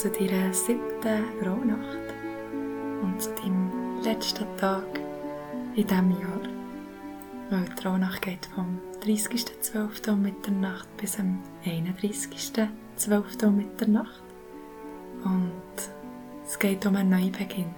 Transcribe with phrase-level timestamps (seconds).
[0.00, 2.14] zu deiner siebten Rauhnacht
[3.02, 4.86] und zu deinem letzten Tag
[5.76, 6.40] in diesem Jahr.
[7.50, 10.10] Weil die Rauhnacht geht vom 30.12.
[10.10, 13.46] um Mitternacht bis am 31.12.
[13.46, 14.22] um Mitternacht.
[15.22, 15.52] Und
[16.46, 17.74] es geht um einen Neubeginn.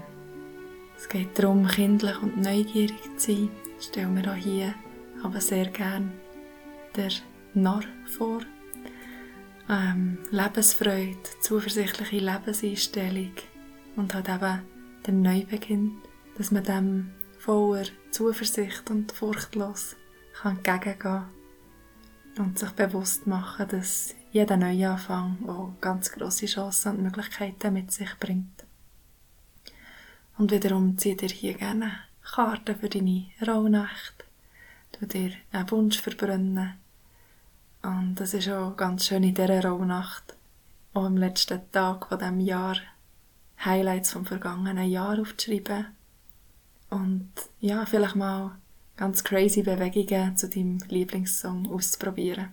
[0.96, 3.50] Es geht darum, kindlich und neugierig zu sein.
[3.80, 4.74] Ich stelle mir auch hier
[5.24, 6.12] aber sehr gern
[6.94, 7.10] der
[7.54, 7.82] Narr
[8.16, 8.42] vor
[9.68, 13.32] ähm, Lebensfreude, zuversichtliche Lebenseinstellung
[13.96, 14.62] und halt eben
[15.06, 15.98] der Neubeginn,
[16.36, 19.96] dass man dem voller Zuversicht und furchtlos
[20.34, 21.24] kann entgegengehen
[22.38, 28.14] und sich bewusst machen, dass jeder Neuanfang auch ganz grosse Chancen und Möglichkeiten mit sich
[28.18, 28.64] bringt.
[30.38, 31.92] Und wiederum zieht dir hier gerne
[32.22, 34.24] Karten für deine Rauhnacht,
[34.98, 36.74] du dir einen Wunsch verbrennen
[37.82, 40.36] und das ist auch ganz schön in dieser Rauhnacht,
[40.94, 42.76] auch am letzten Tag von diesem Jahr,
[43.64, 45.86] Highlights vom vergangenen Jahr aufzuschreiben.
[46.90, 48.56] Und ja, vielleicht mal
[48.96, 52.50] ganz crazy Bewegungen zu deinem Lieblingssong auszuprobieren.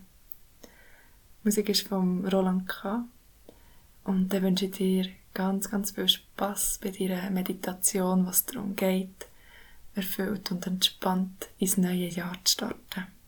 [0.62, 0.68] Die
[1.44, 3.04] Musik ist von Roland K.
[4.04, 9.26] Und dann wünsche ich dir ganz, ganz viel Spaß bei deiner Meditation, was darum geht,
[9.94, 13.19] erfüllt und entspannt ins neue Jahr zu starten.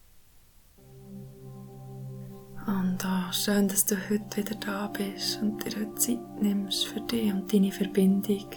[2.92, 7.00] Und oh, schön, dass du heute wieder da bist und dir heute Zeit nimmst für
[7.00, 8.50] dich und deine Verbindung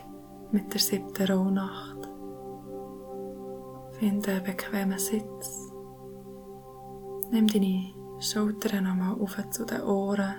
[0.52, 2.10] mit der siebten Rauhnacht.
[3.98, 5.72] Finde einen bequemen Sitz.
[7.32, 10.36] Nimm deine Schultern nochmal auf zu den Ohren.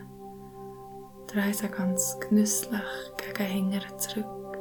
[1.28, 2.82] Dreh sie ganz genüsslich
[3.16, 4.58] gegen Hingern zurück.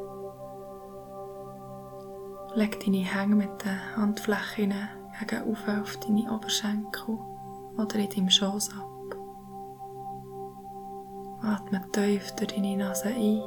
[2.56, 4.74] Leg deine Hänge mit den Handflächen
[5.20, 7.20] gegen auf deine Oberschenkel
[7.76, 8.95] oder in deinem Schoß ab.
[11.46, 13.44] Atme tief durch deine Nase ein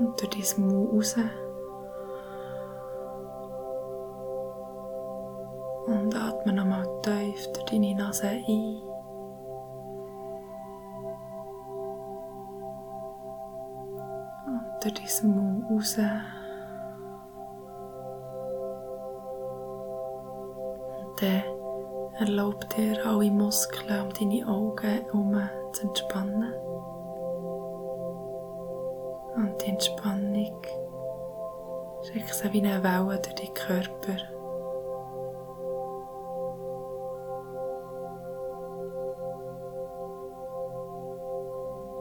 [0.00, 1.16] und durch dein Mund raus.
[5.86, 8.82] Und atme nochmal tief durch deine Nase ein.
[14.46, 15.96] Und durch Mund raus.
[20.98, 21.61] Und dann
[22.22, 26.54] Erlaub dir, alle Muskeln um deine Augen herum zu entspannen.
[29.34, 30.62] Und die Entspannung
[32.04, 34.22] schickt sie wie eine Welle durch deinen Körper.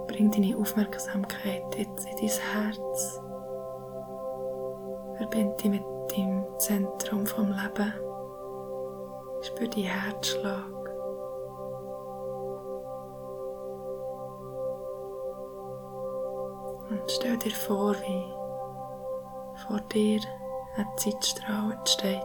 [0.06, 3.22] Bring deine Aufmerksamkeit jetzt in dein Herz.
[5.18, 5.84] Verbinde dich mit
[6.16, 8.11] dem Zentrum vom Leben.
[9.42, 10.66] Spür die Herzschlag.
[16.90, 18.34] Und stell dir vor, wie
[19.66, 20.20] vor dir
[20.78, 22.22] ein Zeitstrahl entsteht.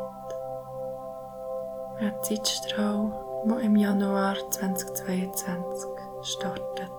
[1.98, 3.12] Ein Zeitstrahl,
[3.46, 5.90] der im Januar 2022
[6.22, 6.90] startet.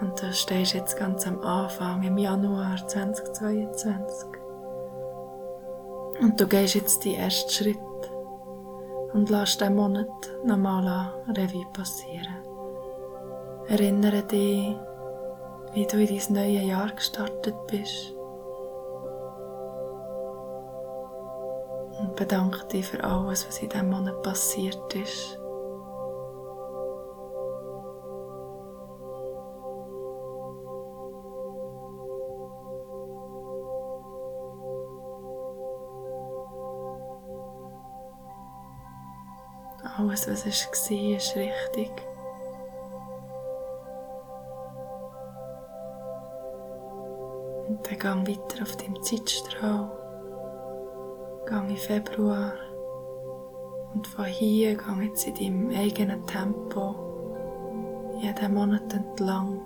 [0.00, 4.28] Und du stehst jetzt ganz am Anfang, im Januar 2022.
[6.20, 7.80] Und du gehst jetzt die ersten Schritte
[9.12, 10.08] und lass den Monat
[10.44, 12.44] nochmal an Revue passieren.
[13.68, 14.76] Erinnere dich,
[15.74, 18.14] wie du in dein neues Jahr gestartet bist.
[22.00, 25.38] Und bedanke dich für alles, was in diesem Monat passiert ist.
[39.98, 41.90] Alles, was es war, ist richtig.
[47.68, 49.90] Und dann gang weiter auf dem Zeitstrahl.
[51.46, 52.52] Gang in Februar.
[53.92, 56.94] Und von hier gang jetzt in deinem eigenen Tempo.
[58.20, 59.60] Jeden Monat entlang.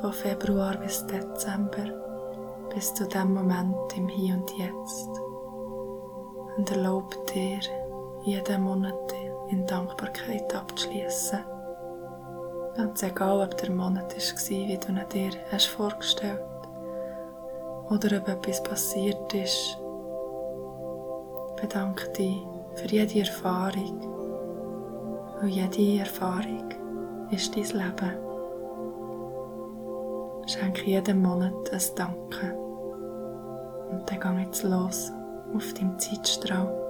[0.00, 2.68] Von Februar bis Dezember.
[2.74, 5.08] Bis zu dem Moment im Hier und Jetzt.
[6.56, 7.60] Und erlaub dir,
[8.22, 9.14] jeden Monat
[9.50, 11.40] in Dankbarkeit abzuschließen.
[12.76, 16.40] Ganz egal, ob der Monat war, wie du ihn dir hast vorgestellt
[17.88, 19.78] oder ob etwas passiert ist.
[21.60, 22.36] Bedanke dich
[22.74, 24.00] für jede Erfahrung,
[25.40, 26.68] weil jede Erfahrung
[27.30, 28.30] ist dein Leben.
[30.46, 32.56] Schenke jedem Monat ein Danke.
[33.90, 35.12] Und dann geh jetzt los
[35.54, 36.89] auf deinem Zeitstrahl.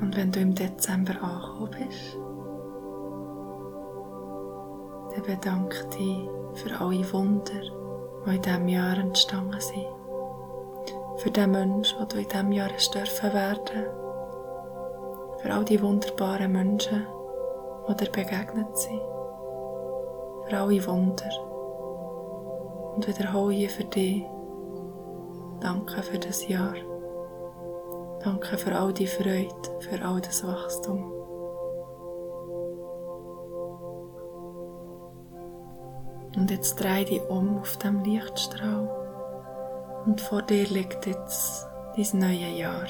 [0.00, 2.16] Und wenn du im Dezember angekommen bist,
[5.14, 7.60] dann bedanke dich für alle Wunder,
[8.26, 9.86] die in diesem Jahr entstanden sind.
[11.16, 13.86] Für den Menschen, den du in diesem Jahr dürfen werden.
[15.38, 17.06] Für all die wunderbaren Menschen,
[17.88, 19.00] die dir begegnet sind.
[20.46, 21.30] Für alle Wunder.
[22.94, 24.24] Und wiederhole hier für dich.
[25.60, 26.87] Danke für das Jahr.
[28.24, 29.48] Danke für all die Freude,
[29.80, 31.12] für all das Wachstum.
[36.36, 38.88] Und jetzt dreh dich um auf dem Lichtstrahl.
[40.06, 41.66] Und vor dir liegt jetzt
[41.96, 42.86] dein neues Jahr.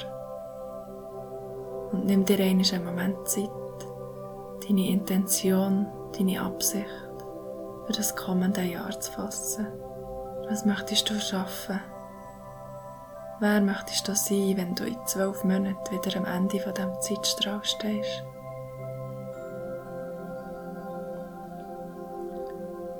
[1.91, 3.49] Und nimm dir einen Moment Zeit,
[4.67, 5.87] deine Intention,
[6.17, 6.85] deine Absicht
[7.85, 9.67] für das kommende Jahr zu fassen.
[10.47, 11.79] Was möchtest du schaffen?
[13.41, 17.63] Wer möchtest du sein, wenn du in zwölf Monaten wieder am Ende von diesem Zeitstrahl
[17.63, 18.23] stehst?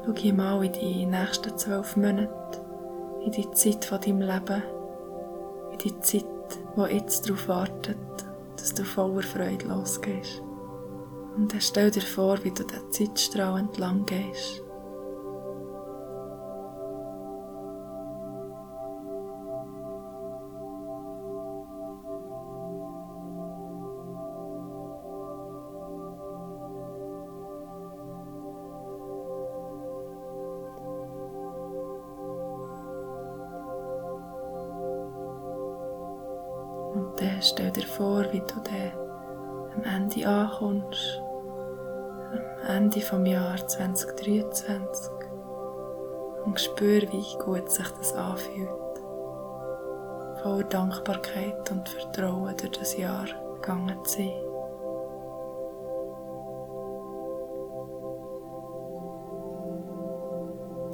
[0.06, 2.62] Schau mal in die nächsten zwölf Monate,
[3.26, 4.64] in die Zeit von deinem Leben,
[5.74, 6.26] in die Zeit,
[6.78, 7.98] die jetzt darauf wartet,
[8.56, 10.42] dass du voller Freude losgehst.
[11.36, 14.64] Und dann stell dir vor, wie du den Zeitstrahl entlang gehst.
[37.00, 38.92] Und dann stell dir vor, wie du dann
[39.76, 41.22] am Ende ankommst.
[42.68, 45.12] Am Ende vom Jahr 2023.
[46.46, 48.70] Und spür, wie gut sich das anfühlt.
[50.42, 53.26] Voller Dankbarkeit und Vertrauen durch das Jahr
[53.56, 54.34] gegangen zu sein.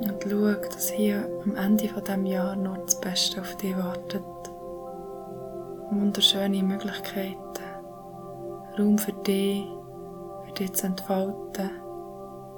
[0.01, 4.23] Und schau, dass hier am Ende von dem Jahr noch das Beste auf dich wartet
[5.99, 7.37] wunderschöne Möglichkeiten.
[8.77, 9.65] Raum für dich,
[10.45, 11.69] für dich zu entfalten,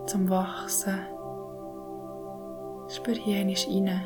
[0.06, 1.00] zum Wachsen.
[2.89, 4.01] Spür hier einmal rein.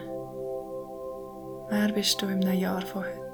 [1.69, 3.30] Wer bist du im Jahr von heute?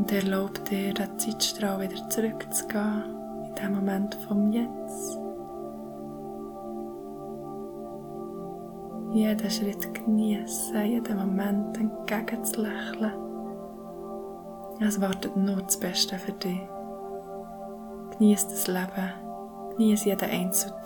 [0.00, 3.04] Und erlaub dir, den Zeitstrahl wieder zurückzugehen,
[3.46, 5.18] in dem Moment vom Jetzt.
[9.12, 13.12] Jeden Schritt genießen, jeden Moment entgegenzulächeln.
[14.80, 16.62] Es wartet nur das Beste für dich.
[18.12, 19.12] Genieß das Leben,
[19.76, 20.82] genieß jeden einzelnen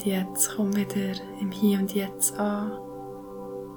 [0.00, 2.72] Und jetzt komm wieder im Hier und Jetzt an.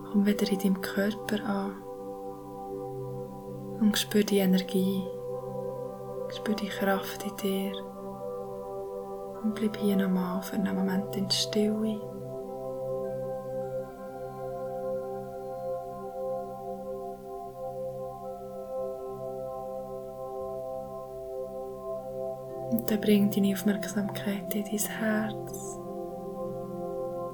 [0.10, 1.74] Komm wieder in deinem Körper an.
[3.82, 5.04] Und spür die Energie.
[6.30, 7.74] Spür die Kraft in dir.
[9.44, 12.00] Und bleib hier nochmal für einen Moment in Stille.
[22.72, 25.83] Und dann bring deine Aufmerksamkeit in dein Herz.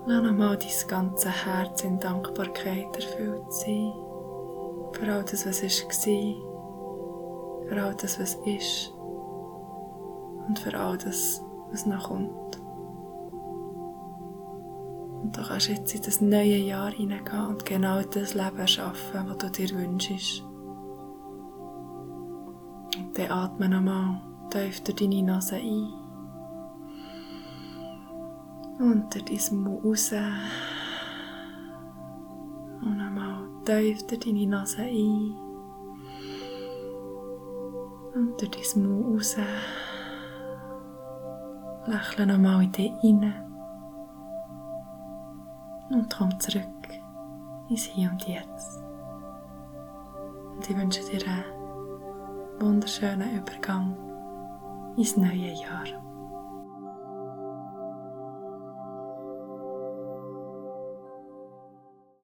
[0.09, 3.93] Lass nochmal dein ganze Herz in Dankbarkeit erfüllt sein.
[4.93, 6.35] Für all das, was war.
[7.67, 8.91] Für all das, was ist.
[10.47, 12.59] Und für all das, was noch kommt.
[15.21, 19.37] Und du kannst jetzt in das neue Jahr hineingehen und genau das Leben schaffen, was
[19.37, 20.43] du dir wünschst.
[22.97, 25.98] Und dann atme nochmal tief durch deine Nase ein.
[28.79, 30.13] Unter dein Mund raus.
[32.81, 35.35] Und nochmal tief deine Nase ein.
[38.15, 39.35] Und durch dein Mund raus.
[41.87, 43.33] Lächle nochmal in dich rein.
[45.89, 46.63] Und komm zurück
[47.67, 48.81] ins Hier und Jetzt.
[50.55, 53.97] Und ich wünsche dir einen wunderschönen Übergang
[54.95, 56.08] ins neue Jahr.